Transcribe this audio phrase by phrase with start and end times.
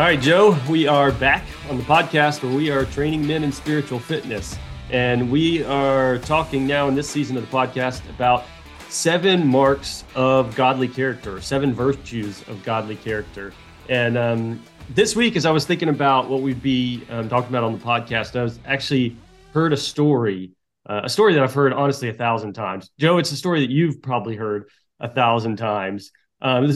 [0.00, 3.52] All right, Joe, we are back on the podcast where we are training men in
[3.52, 4.56] spiritual fitness.
[4.88, 8.46] And we are talking now in this season of the podcast about
[8.88, 13.52] seven marks of godly character, seven virtues of godly character.
[13.90, 17.64] And um, this week, as I was thinking about what we'd be um, talking about
[17.64, 19.18] on the podcast, I was actually
[19.52, 20.52] heard a story,
[20.88, 22.90] uh, a story that I've heard honestly a thousand times.
[22.98, 26.10] Joe, it's a story that you've probably heard a thousand times.
[26.40, 26.68] Um,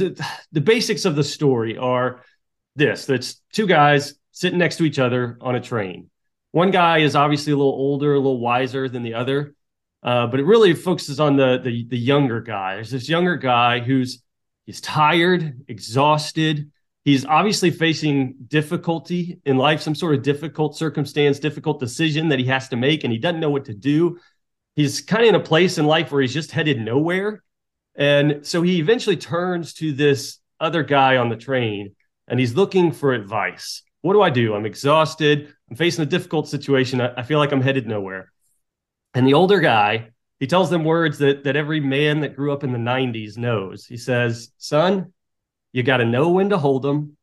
[0.53, 2.21] the basics of the story are
[2.77, 6.11] this: that's two guys sitting next to each other on a train.
[6.53, 9.55] One guy is obviously a little older, a little wiser than the other,
[10.03, 12.75] uh, but it really focuses on the, the the younger guy.
[12.75, 14.23] There's this younger guy who's
[14.67, 16.71] he's tired, exhausted.
[17.05, 22.47] He's obviously facing difficulty in life, some sort of difficult circumstance, difficult decision that he
[22.47, 24.19] has to make, and he doesn't know what to do.
[24.75, 27.43] He's kind of in a place in life where he's just headed nowhere.
[27.95, 31.95] And so he eventually turns to this other guy on the train
[32.29, 33.83] and he's looking for advice.
[34.03, 34.55] What do I do?
[34.55, 35.55] I'm exhausted.
[35.71, 37.01] I'm facing a difficult situation.
[37.01, 38.33] I, I feel like I'm headed nowhere.
[39.15, 42.65] And the older guy, he tells them words that, that every man that grew up
[42.65, 43.87] in the 90s knows.
[43.87, 45.13] He says, Son,
[45.73, 47.17] you got to know when to hold them,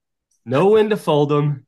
[0.45, 1.65] know when to fold them,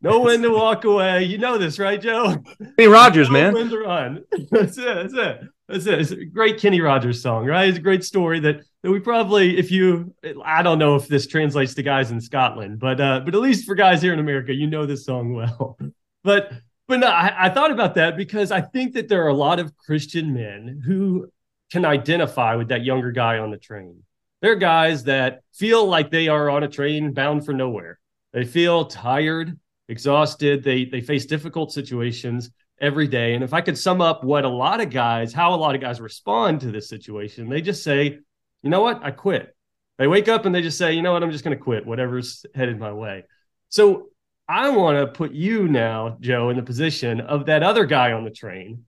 [0.00, 1.24] know when to walk away.
[1.24, 2.42] You know this, right, Joe?
[2.76, 3.54] Kenny Rogers, man.
[3.54, 4.24] When to run.
[4.50, 4.84] That's it.
[4.84, 5.40] That's it.
[5.68, 6.00] That's it.
[6.00, 7.68] It's a great Kenny Rogers song, right?
[7.68, 10.14] It's a great story that, that we probably, if you,
[10.44, 13.66] I don't know if this translates to guys in Scotland, but uh, but at least
[13.66, 15.78] for guys here in America, you know this song well.
[16.24, 16.50] But
[16.88, 19.60] but no, I, I thought about that because I think that there are a lot
[19.60, 21.30] of Christian men who
[21.70, 24.02] can identify with that younger guy on the train
[24.42, 27.98] they're guys that feel like they are on a train bound for nowhere.
[28.32, 29.58] They feel tired,
[29.88, 30.62] exhausted.
[30.64, 33.34] They they face difficult situations every day.
[33.34, 35.80] And if I could sum up what a lot of guys, how a lot of
[35.80, 38.18] guys respond to this situation, they just say,
[38.62, 39.54] you know what, I quit.
[39.98, 41.86] They wake up and they just say, you know what, I'm just going to quit
[41.86, 43.24] whatever's headed my way.
[43.70, 44.08] So
[44.48, 48.24] I want to put you now, Joe, in the position of that other guy on
[48.24, 48.84] the train.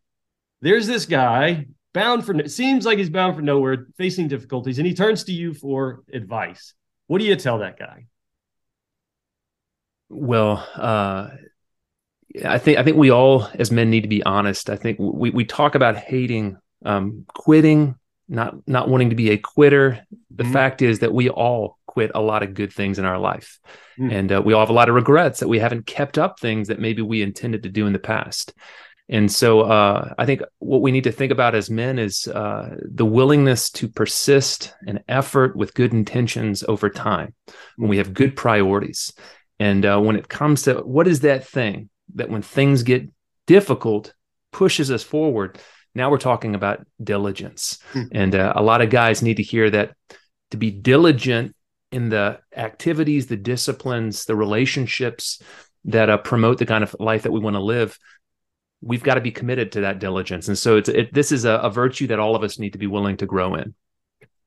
[0.60, 4.86] There's this guy bound for it seems like he's bound for nowhere, facing difficulties, and
[4.86, 6.74] he turns to you for advice.
[7.06, 8.06] What do you tell that guy?
[10.08, 11.30] Well, uh,
[12.44, 14.70] I think I think we all as men need to be honest.
[14.70, 17.96] I think we we talk about hating, um, quitting,
[18.28, 20.06] not not wanting to be a quitter.
[20.30, 20.52] The mm-hmm.
[20.52, 23.58] fact is that we all quit a lot of good things in our life,
[23.98, 24.10] mm-hmm.
[24.10, 26.68] and uh, we all have a lot of regrets that we haven't kept up things
[26.68, 28.52] that maybe we intended to do in the past.
[29.10, 32.76] And so uh, I think what we need to think about as men is uh,
[32.82, 37.34] the willingness to persist and effort with good intentions over time
[37.76, 39.14] when we have good priorities.
[39.58, 43.08] And uh, when it comes to what is that thing that when things get
[43.46, 44.14] difficult
[44.52, 45.58] pushes us forward,
[45.94, 47.78] now we're talking about diligence.
[47.92, 48.08] Mm-hmm.
[48.12, 49.94] And uh, a lot of guys need to hear that
[50.50, 51.54] to be diligent
[51.90, 55.42] in the activities, the disciplines, the relationships
[55.86, 57.98] that uh, promote the kind of life that we want to live
[58.80, 60.48] we've got to be committed to that diligence.
[60.48, 62.78] And so it's it, this is a, a, virtue that all of us need to
[62.78, 63.74] be willing to grow in.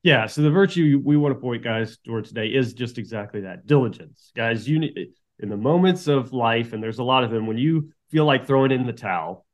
[0.04, 0.26] Yeah.
[0.26, 4.32] So the virtue we want to point guys toward today is just exactly that diligence,
[4.36, 4.68] guys.
[4.68, 7.92] You need in the moments of life, and there's a lot of them when you
[8.10, 9.46] feel like throwing in the towel.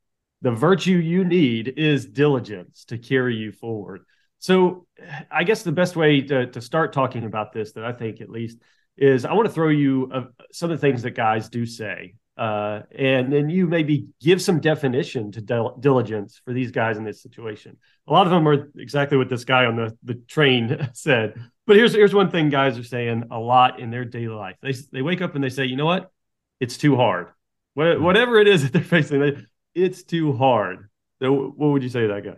[0.42, 4.02] The virtue you need is diligence to carry you forward.
[4.38, 4.86] So,
[5.30, 8.30] I guess the best way to, to start talking about this, that I think at
[8.30, 8.58] least,
[8.96, 12.14] is I want to throw you uh, some of the things that guys do say
[12.38, 17.02] uh, and then you maybe give some definition to dil- diligence for these guys in
[17.02, 17.76] this situation.
[18.06, 21.34] A lot of them are exactly what this guy on the, the train said.
[21.66, 24.56] But here's here's one thing guys are saying a lot in their daily life.
[24.62, 26.12] They they wake up and they say, you know what,
[26.60, 27.28] it's too hard.
[27.74, 28.04] What, hmm.
[28.04, 29.44] whatever it is that they're facing,
[29.74, 30.88] it's too hard.
[31.20, 32.36] So what would you say to that guy?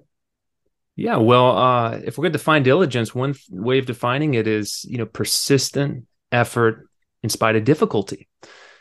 [0.96, 4.84] Yeah, well, uh, if we're going to define diligence, one way of defining it is
[4.88, 6.86] you know persistent effort
[7.22, 8.28] in spite of difficulty.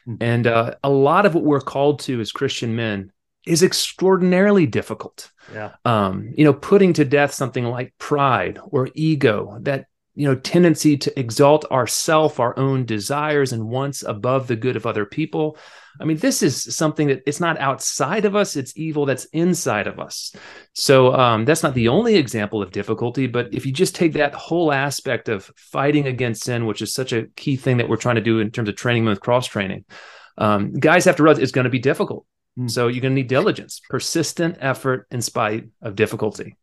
[0.07, 0.23] Mm-hmm.
[0.23, 3.11] And uh, a lot of what we're called to as Christian men
[3.45, 5.31] is extraordinarily difficult.
[5.53, 5.71] Yeah.
[5.85, 9.85] Um, you know, putting to death something like pride or ego, that
[10.16, 14.85] you know tendency to exalt ourself, our own desires and wants above the good of
[14.85, 15.57] other people.
[16.00, 19.88] I mean, this is something that it's not outside of us, it's evil that's inside
[19.88, 20.34] of us.
[20.74, 24.34] So um, that's not the only example of difficulty, but if you just take that
[24.34, 28.16] whole aspect of fighting against sin, which is such a key thing that we're trying
[28.16, 29.86] to do in terms of training with cross training,
[30.38, 32.26] um, guys have to realize it's going to be difficult.
[32.58, 32.70] Mm.
[32.70, 36.56] So you're going to need diligence, persistent effort in spite of difficulty.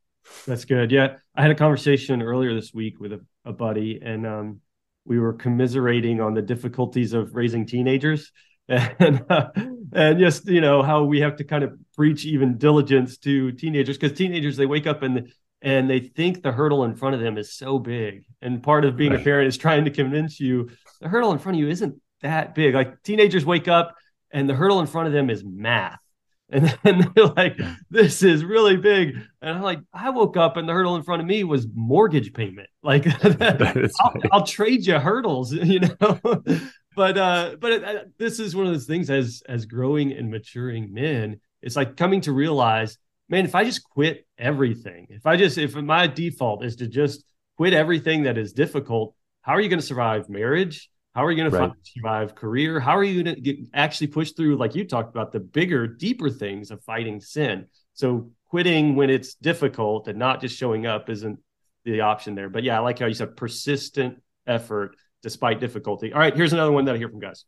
[0.47, 0.91] That's good.
[0.91, 1.17] Yeah.
[1.37, 4.61] I had a conversation earlier this week with a, a buddy, and um,
[5.05, 8.33] we were commiserating on the difficulties of raising teenagers
[8.99, 9.49] and uh,
[9.93, 13.97] and just you know how we have to kind of preach even diligence to teenagers
[13.97, 15.33] because teenagers they wake up and
[15.63, 18.97] and they think the hurdle in front of them is so big and part of
[18.97, 19.21] being right.
[19.21, 20.69] a parent is trying to convince you
[21.01, 22.75] the hurdle in front of you isn't that big.
[22.75, 23.95] Like teenagers wake up
[24.31, 25.99] and the hurdle in front of them is math.
[26.49, 27.59] And then they're like,
[27.91, 29.17] this is really big.
[29.43, 32.33] And I'm like, I woke up and the hurdle in front of me was mortgage
[32.35, 32.69] payment.
[32.85, 33.05] Like,
[34.01, 36.45] I'll, I'll, trade you hurdles, you know?
[36.97, 40.93] But, uh, but uh, this is one of those things as, as growing and maturing
[40.93, 42.99] men, it's like coming to realize,
[43.29, 47.23] man, if I just quit everything, if I just, if my default is to just
[47.57, 50.91] quit everything that is difficult, how are you going to survive marriage?
[51.15, 51.73] How are you going right.
[51.73, 52.81] to survive career?
[52.81, 56.29] How are you going to actually push through, like you talked about, the bigger, deeper
[56.31, 57.67] things of fighting sin?
[57.95, 61.39] So quitting when it's difficult and not just showing up isn't
[61.85, 62.51] the option there.
[62.51, 66.13] But yeah, I like how you said persistent effort despite difficulty.
[66.13, 67.45] All right, here's another one that I hear from guys.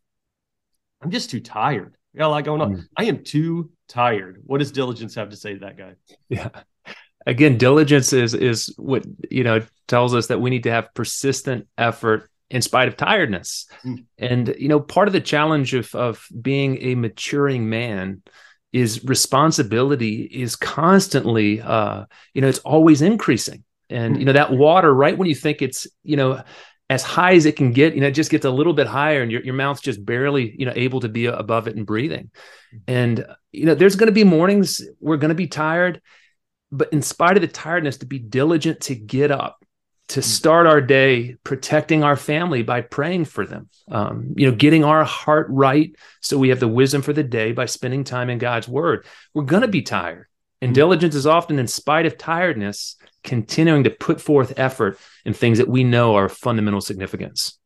[1.01, 1.95] I'm just too tired.
[2.13, 2.75] I got a lot going on.
[2.75, 2.87] Mm.
[2.97, 4.41] I am too tired.
[4.45, 5.93] What does diligence have to say to that guy?
[6.27, 6.49] Yeah.
[7.25, 11.67] Again, diligence is is what you know tells us that we need to have persistent
[11.77, 13.67] effort in spite of tiredness.
[13.85, 14.05] Mm.
[14.17, 18.23] And you know, part of the challenge of of being a maturing man
[18.71, 23.63] is responsibility is constantly uh you know, it's always increasing.
[23.89, 24.19] And mm.
[24.19, 26.41] you know, that water right when you think it's, you know,
[26.89, 29.21] as high as it can get, you know, it just gets a little bit higher
[29.21, 32.31] and your, your mouth's just barely, you know, able to be above it and breathing.
[32.73, 32.79] Mm.
[32.87, 36.01] And, you know, there's going to be mornings we're going to be tired,
[36.71, 39.63] but in spite of the tiredness, to be diligent to get up,
[40.09, 40.25] to hmm.
[40.25, 45.03] start our day protecting our family by praying for them um, you know getting our
[45.03, 48.67] heart right so we have the wisdom for the day by spending time in god's
[48.67, 50.27] word we're going to be tired
[50.61, 50.75] and mm-hmm.
[50.75, 55.67] diligence is often in spite of tiredness continuing to put forth effort in things that
[55.67, 57.57] we know are of fundamental significance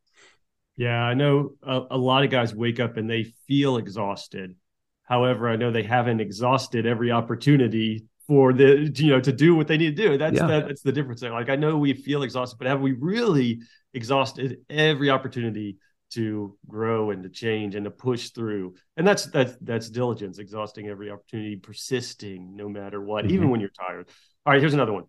[0.76, 4.56] yeah i know a, a lot of guys wake up and they feel exhausted
[5.04, 9.68] however i know they haven't exhausted every opportunity for the you know to do what
[9.68, 10.18] they need to do.
[10.18, 10.48] That's yeah.
[10.48, 11.22] that, that's the difference.
[11.22, 13.62] Like I know we feel exhausted, but have we really
[13.94, 15.78] exhausted every opportunity
[16.12, 18.76] to grow and to change and to push through?
[18.98, 23.34] And that's that's that's diligence, exhausting every opportunity, persisting no matter what, mm-hmm.
[23.34, 24.08] even when you're tired.
[24.46, 25.06] All right, here's another one.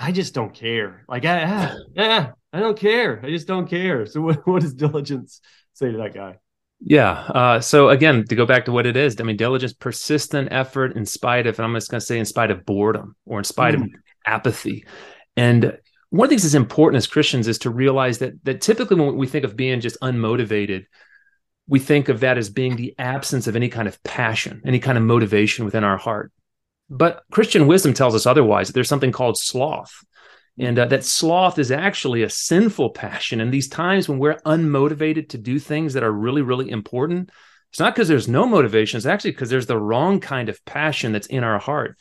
[0.00, 1.04] I just don't care.
[1.08, 3.20] Like I, yeah, I don't care.
[3.22, 4.06] I just don't care.
[4.06, 5.40] So what, what does diligence
[5.74, 6.38] say to that guy?
[6.80, 7.10] Yeah.
[7.10, 10.96] Uh, so again, to go back to what it is, I mean, diligence, persistent effort
[10.96, 13.44] in spite of, and I'm just going to say in spite of boredom or in
[13.44, 13.82] spite mm.
[13.82, 13.90] of
[14.24, 14.86] apathy.
[15.36, 15.76] And
[16.10, 19.16] one of the things that's important as Christians is to realize that that typically when
[19.16, 20.86] we think of being just unmotivated,
[21.66, 24.96] we think of that as being the absence of any kind of passion, any kind
[24.96, 26.32] of motivation within our heart.
[26.90, 28.68] But Christian wisdom tells us otherwise.
[28.68, 29.92] That there's something called sloth.
[30.58, 33.40] And uh, that sloth is actually a sinful passion.
[33.40, 37.30] And these times when we're unmotivated to do things that are really, really important,
[37.70, 38.96] it's not because there's no motivation.
[38.96, 41.96] It's actually because there's the wrong kind of passion that's in our heart.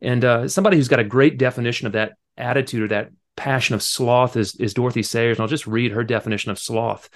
[0.00, 3.82] And uh, somebody who's got a great definition of that attitude or that passion of
[3.82, 5.38] sloth is, is Dorothy Sayers.
[5.38, 7.08] And I'll just read her definition of sloth.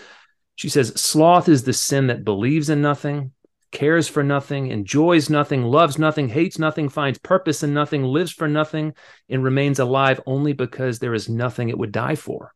[0.57, 3.33] She says, Sloth is the sin that believes in nothing,
[3.73, 8.49] cares for nothing, enjoys nothing, loves nothing, hates nothing, finds purpose in nothing, lives for
[8.49, 8.95] nothing,
[9.29, 12.53] and remains alive only because there is nothing it would die for.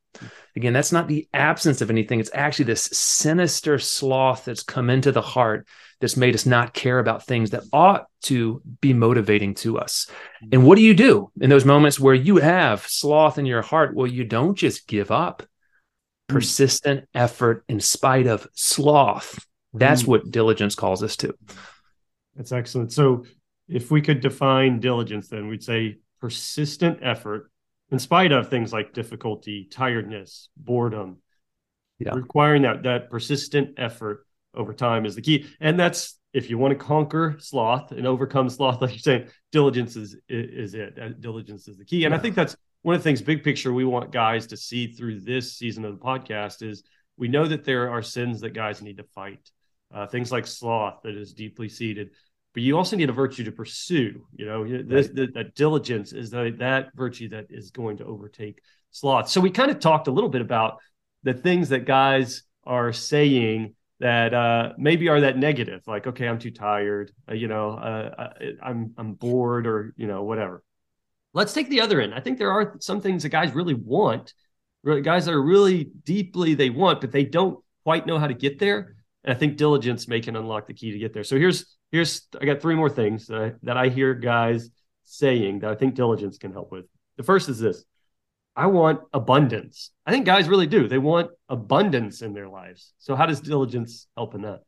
[0.56, 2.20] Again, that's not the absence of anything.
[2.20, 5.66] It's actually this sinister sloth that's come into the heart
[6.00, 10.08] that's made us not care about things that ought to be motivating to us.
[10.52, 13.94] And what do you do in those moments where you have sloth in your heart?
[13.94, 15.42] Well, you don't just give up.
[16.28, 16.34] Hmm.
[16.36, 20.08] Persistent effort in spite of sloth that's mm.
[20.08, 21.34] what diligence calls us to.
[22.36, 22.92] That's excellent.
[22.92, 23.24] So,
[23.68, 27.50] if we could define diligence, then we'd say persistent effort
[27.90, 31.18] in spite of things like difficulty, tiredness, boredom.
[31.98, 32.14] Yeah.
[32.14, 35.46] Requiring that that persistent effort over time is the key.
[35.60, 39.96] And that's if you want to conquer sloth and overcome sloth, like you're saying, diligence
[39.96, 40.98] is is it.
[41.00, 42.04] Uh, diligence is the key.
[42.04, 42.18] And yeah.
[42.18, 45.20] I think that's one of the things, big picture, we want guys to see through
[45.20, 46.82] this season of the podcast is
[47.16, 49.50] we know that there are sins that guys need to fight
[49.94, 52.10] uh, things like sloth that is deeply seated.
[52.52, 54.26] But you also need a virtue to pursue.
[54.34, 55.16] You know, this, right.
[55.16, 58.60] that, that diligence is the, that virtue that is going to overtake
[58.90, 59.28] sloth.
[59.28, 60.78] So we kind of talked a little bit about
[61.22, 66.38] the things that guys are saying that uh, maybe are that negative, like okay, I'm
[66.38, 70.62] too tired, uh, you know, uh, uh I'm I'm bored, or you know, whatever.
[71.32, 72.14] Let's take the other end.
[72.14, 74.34] I think there are some things that guys really want,
[74.84, 78.58] guys that are really deeply they want, but they don't quite know how to get
[78.58, 78.96] there.
[79.24, 81.24] And I think diligence may can unlock the key to get there.
[81.24, 84.70] So here's here's I got three more things that I, that I hear guys
[85.04, 86.84] saying that I think diligence can help with.
[87.16, 87.84] The first is this:
[88.56, 89.90] I want abundance.
[90.06, 90.88] I think guys really do.
[90.88, 92.92] They want abundance in their lives.
[92.98, 94.60] So how does diligence help in that?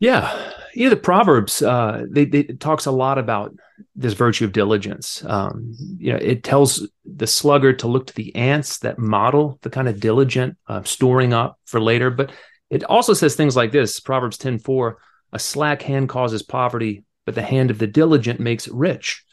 [0.00, 1.60] Yeah, you know the Proverbs.
[1.60, 3.52] Uh, they, they talks a lot about
[3.96, 5.24] this virtue of diligence.
[5.24, 9.70] Um, you know, it tells the sluggard to look to the ants that model the
[9.70, 12.10] kind of diligent uh, storing up for later.
[12.10, 12.30] But
[12.70, 14.98] It also says things like this Proverbs 10 4,
[15.32, 19.24] a slack hand causes poverty, but the hand of the diligent makes rich.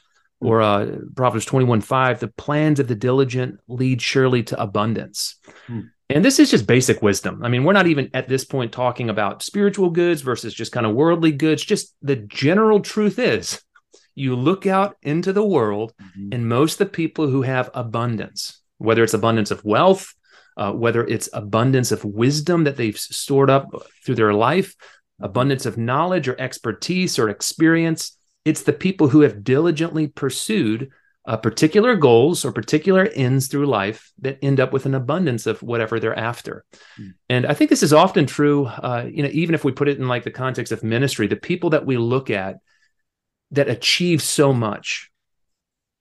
[0.42, 5.36] Or uh, Proverbs 21 5, the plans of the diligent lead surely to abundance.
[5.68, 5.82] Hmm.
[6.10, 7.42] And this is just basic wisdom.
[7.44, 10.86] I mean, we're not even at this point talking about spiritual goods versus just kind
[10.86, 11.64] of worldly goods.
[11.64, 13.60] Just the general truth is
[14.14, 16.30] you look out into the world, mm-hmm.
[16.32, 20.14] and most of the people who have abundance, whether it's abundance of wealth,
[20.58, 23.70] uh, whether it's abundance of wisdom that they've stored up
[24.04, 24.76] through their life,
[25.22, 30.92] abundance of knowledge or expertise or experience, it's the people who have diligently pursued
[31.28, 35.62] uh, particular goals or particular ends through life that end up with an abundance of
[35.64, 36.64] whatever they're after.
[37.00, 37.14] Mm.
[37.30, 39.98] And I think this is often true, uh, you know, even if we put it
[39.98, 42.58] in like the context of ministry, the people that we look at
[43.52, 45.10] that achieve so much,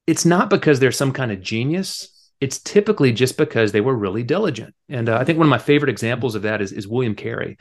[0.06, 2.10] it's not because they're some kind of genius.
[2.44, 4.74] It's typically just because they were really diligent.
[4.88, 7.56] And uh, I think one of my favorite examples of that is, is William Carey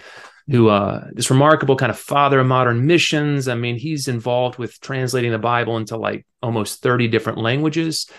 [0.50, 3.48] who uh, this remarkable kind of father of modern missions.
[3.48, 8.10] I mean, he's involved with translating the Bible into like almost 30 different languages.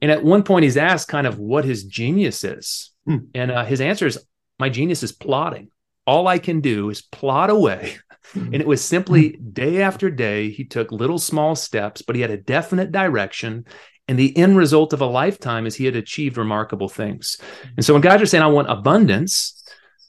[0.00, 2.92] and at one point, he's asked kind of what his genius is.
[3.04, 3.16] Hmm.
[3.34, 4.18] And uh, his answer is,
[4.58, 5.70] My genius is plodding.
[6.06, 7.96] All I can do is plod away.
[8.32, 8.46] Hmm.
[8.46, 12.32] and it was simply day after day, he took little small steps, but he had
[12.32, 13.66] a definite direction.
[14.08, 17.38] And the end result of a lifetime is he had achieved remarkable things.
[17.76, 19.64] And so when guys are saying, I want abundance,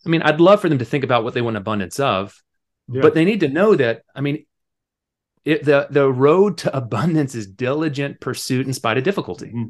[0.06, 2.42] I mean, I'd love for them to think about what they want abundance of,
[2.88, 3.02] yeah.
[3.02, 4.04] but they need to know that.
[4.16, 4.46] I mean,
[5.46, 9.48] it, the the road to abundance is diligent pursuit in spite of difficulty.
[9.48, 9.62] Mm-hmm.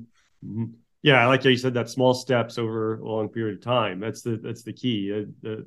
[0.50, 0.66] mm-hmm.
[1.04, 4.00] Yeah, I like how you said that small steps over a long period of time.
[4.00, 5.66] That's the that's the key uh, the,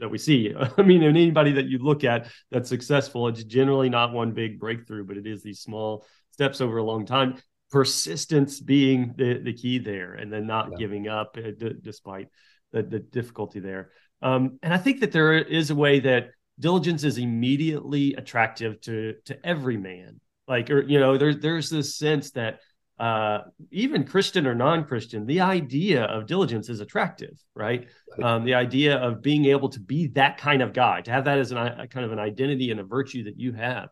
[0.00, 0.52] that we see.
[0.76, 5.04] I mean, anybody that you look at that's successful, it's generally not one big breakthrough,
[5.04, 7.40] but it is these small steps over a long time.
[7.72, 10.78] Persistence being the the key there, and then not yeah.
[10.78, 12.28] giving up uh, d- despite
[12.70, 13.90] the, the difficulty there.
[14.20, 16.28] Um, and I think that there is a way that
[16.60, 20.20] diligence is immediately attractive to to every man.
[20.46, 22.60] Like, or you know, there's there's this sense that
[22.98, 23.38] uh,
[23.70, 27.88] even Christian or non-Christian, the idea of diligence is attractive, right?
[28.22, 31.38] Um, the idea of being able to be that kind of guy, to have that
[31.38, 33.88] as an, a kind of an identity and a virtue that you have.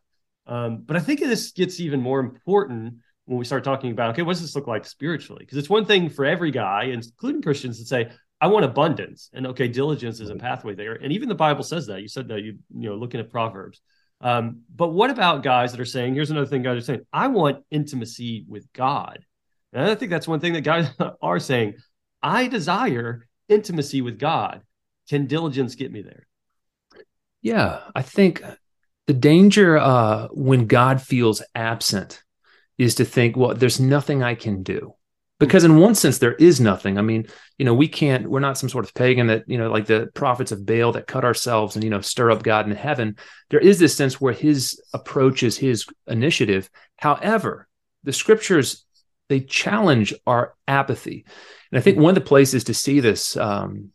[0.47, 2.97] Um, but I think this gets even more important
[3.31, 5.45] when we start talking about, okay, what does this look like spiritually?
[5.45, 8.11] Because it's one thing for every guy, including Christians, to say,
[8.41, 9.31] I want abundance.
[9.33, 10.95] And okay, diligence is a pathway there.
[10.95, 12.03] And even the Bible says that.
[12.03, 13.81] You said that you you know looking at Proverbs.
[14.21, 17.29] Um, but what about guys that are saying, here's another thing guys are saying, I
[17.29, 19.25] want intimacy with God.
[19.73, 20.89] And I think that's one thing that guys
[21.23, 21.75] are saying.
[22.21, 24.63] I desire intimacy with God.
[25.09, 26.27] Can diligence get me there?
[27.43, 28.43] Yeah, I think
[29.07, 32.25] the danger uh, when God feels absent
[32.81, 34.95] is to think, well, there's nothing I can do.
[35.39, 36.99] Because in one sense there is nothing.
[36.99, 39.71] I mean you know we can't we're not some sort of pagan that you know
[39.71, 42.77] like the prophets of baal that cut ourselves and you know stir up god in
[42.77, 43.17] heaven.
[43.49, 46.69] There is this sense where his approach is his initiative.
[46.97, 47.69] However
[48.05, 48.85] the scriptures
[49.29, 51.25] they challenge our apathy.
[51.73, 53.93] And i think one of the places to see this um,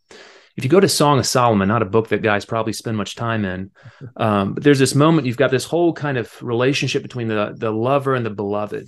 [0.56, 3.14] if you go to song of solomon not a book that guys probably spend much
[3.14, 3.70] time in
[4.16, 7.70] um, but there's this moment you've got this whole kind of relationship between the the
[7.70, 8.86] lover and the beloved.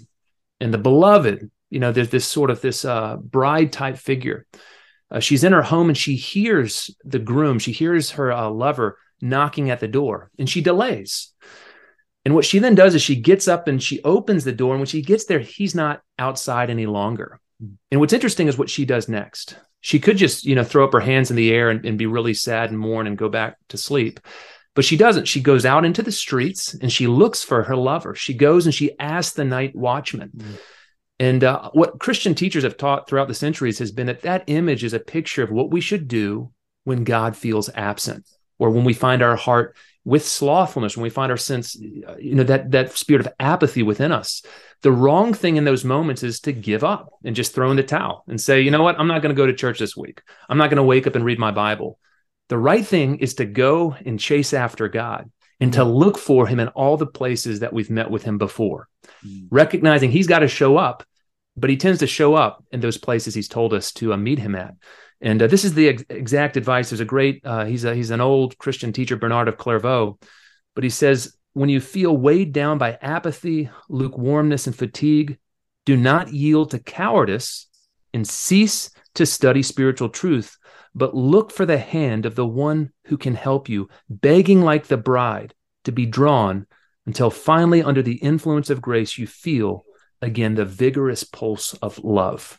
[0.61, 4.47] And the beloved you know there's this sort of this uh, bride type figure.
[5.11, 8.99] Uh, she's in her home and she hears the groom she hears her uh, lover
[9.21, 11.33] knocking at the door and she delays.
[12.25, 14.75] And what she then does is she gets up and she opens the door.
[14.75, 17.41] And when she gets there he's not outside any longer.
[17.91, 20.93] And what's interesting is what she does next she could just you know throw up
[20.93, 23.57] her hands in the air and, and be really sad and mourn and go back
[23.69, 24.21] to sleep
[24.79, 25.27] but she doesn't.
[25.27, 28.15] She goes out into the streets and she looks for her lover.
[28.15, 30.31] She goes and she asks the night watchman.
[30.37, 30.59] Mm.
[31.19, 34.85] And uh, what Christian teachers have taught throughout the centuries has been that that image
[34.85, 36.53] is a picture of what we should do
[36.85, 38.29] when God feels absent,
[38.61, 39.77] or when we find our heart
[40.09, 44.11] with slothfulness, when we find our sense, you know, that that spirit of apathy within
[44.11, 44.43] us.
[44.81, 47.83] The wrong thing in those moments is to give up and just throw in the
[47.83, 50.23] towel and say, you know what, I'm not going to go to church this week.
[50.49, 51.99] I'm not going to wake up and read my Bible.
[52.49, 56.59] The right thing is to go and chase after God and to look for him
[56.59, 58.89] in all the places that we've met with him before,
[59.27, 59.47] mm.
[59.51, 61.05] recognizing he's got to show up
[61.59, 64.39] but he tends to show up in those places he's told us to uh, meet
[64.39, 64.75] him at.
[65.21, 66.91] And uh, this is the ex- exact advice.
[66.91, 70.19] There's a great, uh, he's, a, he's an old Christian teacher, Bernard of Clairvaux,
[70.75, 75.39] but he says, when you feel weighed down by apathy, lukewarmness, and fatigue,
[75.87, 77.67] do not yield to cowardice
[78.15, 80.57] and cease to study spiritual truth,
[80.95, 84.97] but look for the hand of the one who can help you, begging like the
[84.97, 86.67] bride to be drawn
[87.07, 89.83] until finally, under the influence of grace, you feel
[90.21, 92.59] again the vigorous pulse of love.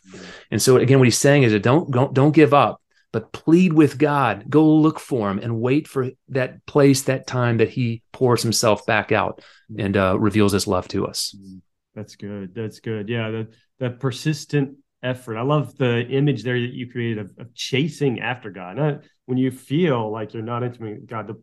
[0.50, 2.80] And so again, what he's saying is that don't don't don't give up.
[3.12, 4.44] but plead with God.
[4.48, 8.86] Go look for him and wait for that place, that time that he pours himself
[8.86, 9.42] back out
[9.76, 11.34] and uh, reveals his love to us.
[11.38, 11.60] Mm,
[11.94, 12.54] that's good.
[12.54, 13.08] That's good.
[13.08, 13.48] Yeah, that
[13.80, 15.36] that persistent effort.
[15.36, 18.76] I love the image there that you created of, of chasing after God.
[18.76, 21.42] Not, when you feel like you're not intimate with God, the,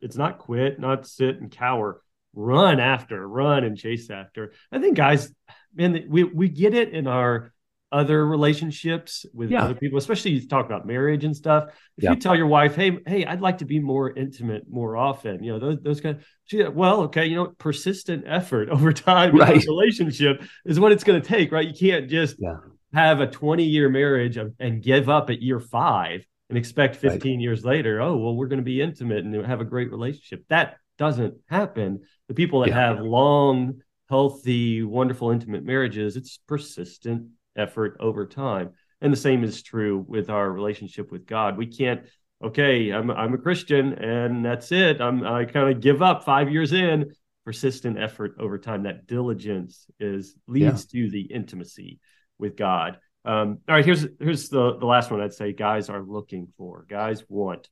[0.00, 2.00] it's not quit, not sit and cower.
[2.40, 4.52] Run after, run and chase after.
[4.70, 5.32] I think guys,
[5.74, 7.52] man, we we get it in our
[7.90, 9.64] other relationships with yeah.
[9.64, 11.70] other people, especially you talk about marriage and stuff.
[11.96, 12.10] If yeah.
[12.10, 15.52] you tell your wife, "Hey, hey, I'd like to be more intimate more often," you
[15.52, 16.18] know those those kind.
[16.18, 19.64] Of, she, well, okay, you know, persistent effort over time right.
[19.66, 21.66] relationship is what it's going to take, right?
[21.66, 22.58] You can't just yeah.
[22.94, 27.42] have a twenty year marriage and give up at year five and expect fifteen right.
[27.42, 30.44] years later, oh well, we're going to be intimate and have a great relationship.
[30.50, 32.00] That doesn't happen.
[32.28, 38.70] The people that have long, healthy, wonderful, intimate marriages, it's persistent effort over time.
[39.00, 41.56] And the same is true with our relationship with God.
[41.56, 42.02] We can't,
[42.44, 45.00] okay, I'm I'm a Christian and that's it.
[45.00, 47.12] I'm I kind of give up five years in.
[47.44, 51.04] Persistent effort over time, that diligence is leads yeah.
[51.04, 51.98] to the intimacy
[52.38, 52.98] with God.
[53.24, 56.84] Um, all right, here's here's the the last one I'd say guys are looking for.
[56.88, 57.70] Guys want.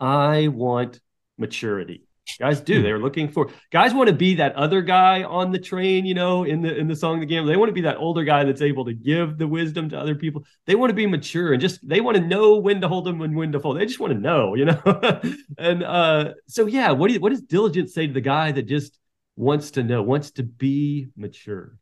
[0.00, 1.00] I want
[1.36, 2.06] maturity.
[2.38, 2.78] Guys do.
[2.78, 2.82] Hmm.
[2.82, 6.44] They're looking for guys want to be that other guy on the train, you know,
[6.44, 7.46] in the in the song the game.
[7.46, 10.14] They want to be that older guy that's able to give the wisdom to other
[10.14, 10.44] people.
[10.66, 13.20] They want to be mature and just they want to know when to hold them
[13.20, 13.78] and when to fold.
[13.78, 14.80] They just want to know, you know.
[15.58, 18.66] and uh so yeah, what do you, what does diligence say to the guy that
[18.66, 18.98] just
[19.36, 21.78] wants to know, wants to be mature?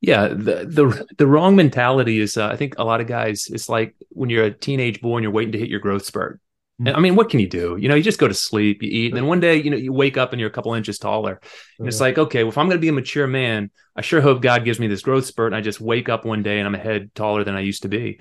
[0.00, 3.68] Yeah, the the the wrong mentality is uh, I think a lot of guys it's
[3.68, 6.40] like when you're a teenage boy and you're waiting to hit your growth spurt
[6.86, 7.76] and, I mean, what can you do?
[7.78, 9.76] You know, you just go to sleep, you eat, and then one day, you know,
[9.76, 11.40] you wake up and you're a couple inches taller.
[11.78, 14.20] And it's like, okay, well, if I'm going to be a mature man, I sure
[14.20, 15.52] hope God gives me this growth spurt.
[15.52, 17.82] And I just wake up one day and I'm a head taller than I used
[17.82, 18.20] to be.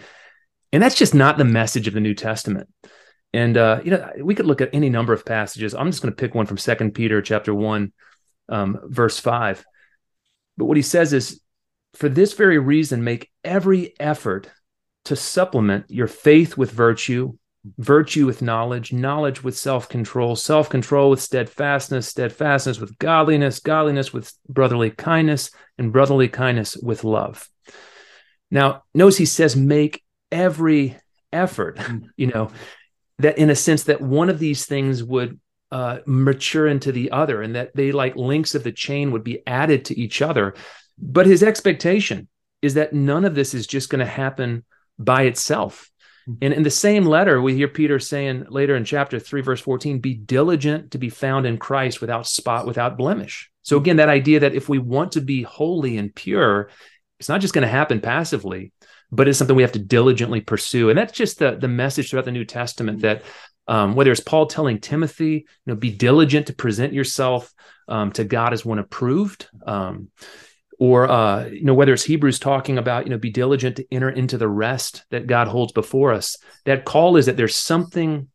[0.72, 2.70] And that's just not the message of the New Testament.
[3.34, 5.74] And uh, you know, we could look at any number of passages.
[5.74, 7.94] I'm just going to pick one from Second Peter chapter one,
[8.50, 9.64] um, verse five.
[10.58, 11.40] But what he says is,
[11.94, 14.50] for this very reason, make every effort
[15.06, 17.38] to supplement your faith with virtue
[17.78, 24.14] virtue with knowledge, knowledge with self control, self control with steadfastness, steadfastness with godliness, godliness
[24.14, 27.50] with brotherly kindness, and brotherly kindness with love.
[28.52, 30.98] Now, notice he says, make every
[31.32, 32.10] effort, mm.
[32.18, 32.52] you know,
[33.20, 35.40] that in a sense that one of these things would
[35.72, 39.46] uh, mature into the other and that they, like links of the chain, would be
[39.46, 40.56] added to each other.
[40.98, 42.28] But his expectation
[42.62, 44.66] is that none of this is just going to happen
[44.98, 45.89] by itself
[46.42, 50.00] and in the same letter, we hear Peter saying later in chapter 3, verse 14,
[50.00, 53.50] be diligent to be found in Christ without spot, without blemish.
[53.64, 56.70] So, again, that idea that if we want to be holy and pure,
[57.20, 58.72] it's not just going to happen passively,
[59.12, 60.90] but it's something we have to diligently pursue.
[60.90, 63.24] And that's just the, the message throughout the New Testament that
[63.68, 67.54] um, whether it's Paul telling Timothy, you know, be diligent to present yourself
[67.88, 69.48] um, to God as one approved.
[69.66, 70.10] Um,
[70.80, 74.10] or uh, you know whether it's hebrews talking about you know be diligent to enter
[74.10, 78.28] into the rest that god holds before us that call is that there's something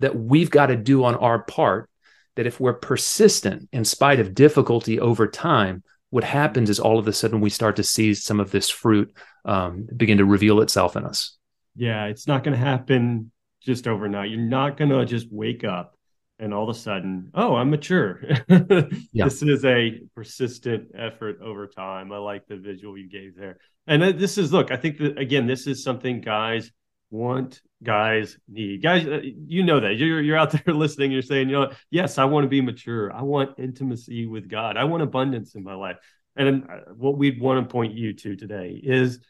[0.00, 1.88] that we've got to do on our part
[2.36, 7.08] that if we're persistent in spite of difficulty over time what happens is all of
[7.08, 9.12] a sudden we start to see some of this fruit
[9.44, 11.36] um, begin to reveal itself in us.
[11.74, 14.30] Yeah it's not going to happen just overnight.
[14.30, 15.93] You're not going to just wake up
[16.38, 18.20] and all of a sudden, oh, I'm mature.
[18.48, 19.24] yeah.
[19.24, 22.12] This is a persistent effort over time.
[22.12, 23.58] I like the visual you gave there.
[23.86, 26.72] And this is, look, I think that, again, this is something guys
[27.10, 28.82] want, guys need.
[28.82, 29.96] Guys, uh, you know that.
[29.96, 31.12] You're, you're out there listening.
[31.12, 33.12] You're saying, you know, yes, I want to be mature.
[33.12, 34.76] I want intimacy with God.
[34.76, 35.96] I want abundance in my life.
[36.36, 39.20] And uh, what we'd want to point you to today is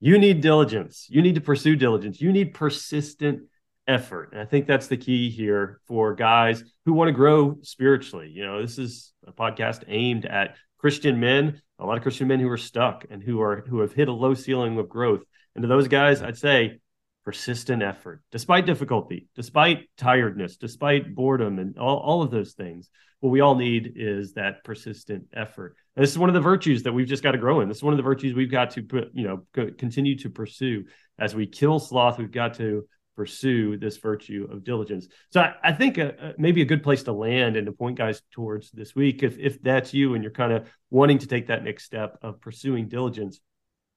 [0.00, 1.06] you need diligence.
[1.10, 2.20] You need to pursue diligence.
[2.20, 3.42] You need persistent
[3.86, 4.30] effort.
[4.32, 8.30] And I think that's the key here for guys who want to grow spiritually.
[8.32, 12.40] You know, this is a podcast aimed at Christian men, a lot of Christian men
[12.40, 15.22] who are stuck and who are who have hit a low ceiling of growth.
[15.54, 16.80] And to those guys, I'd say
[17.24, 22.90] persistent effort, despite difficulty, despite tiredness, despite boredom, and all, all of those things.
[23.20, 25.76] What we all need is that persistent effort.
[25.96, 27.68] And this is one of the virtues that we've just got to grow in.
[27.68, 29.46] This is one of the virtues we've got to put, you know,
[29.78, 30.84] continue to pursue
[31.18, 32.18] as we kill sloth.
[32.18, 35.08] We've got to pursue this virtue of diligence.
[35.30, 37.98] So I, I think a, a, maybe a good place to land and to point
[37.98, 41.48] guys towards this week, if if that's you and you're kind of wanting to take
[41.48, 43.40] that next step of pursuing diligence.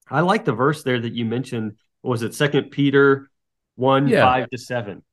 [0.10, 1.78] I like the verse there that you mentioned.
[2.02, 3.30] was it Second Peter
[3.76, 4.22] one yeah.
[4.22, 5.04] five to seven?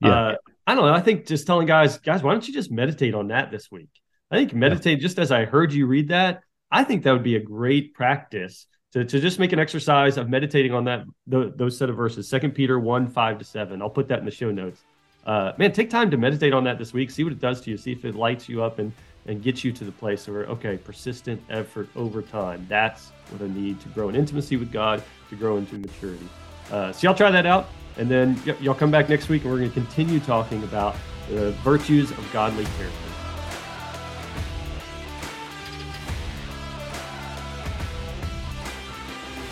[0.00, 0.10] Yeah.
[0.10, 0.34] Uh,
[0.66, 0.94] I don't know.
[0.94, 3.90] I think just telling guys, guys, why don't you just meditate on that this week?
[4.30, 5.02] I think meditate yeah.
[5.02, 6.42] just as I heard you read that.
[6.70, 8.66] I think that would be a great practice
[8.96, 12.52] to, to just make an exercise of meditating on that those set of verses, Second
[12.52, 13.82] Peter 1, 5 to 7.
[13.82, 14.84] I'll put that in the show notes.
[15.26, 17.10] Uh, man, take time to meditate on that this week.
[17.10, 17.76] See what it does to you.
[17.76, 18.90] See if it lights you up and,
[19.26, 22.64] and gets you to the place where, okay, persistent effort over time.
[22.70, 26.28] That's what I need to grow in intimacy with God, to grow into maturity.
[26.72, 27.68] Uh, so y'all try that out.
[27.98, 30.96] And then y- y'all come back next week and we're going to continue talking about
[31.28, 33.05] the virtues of godly character.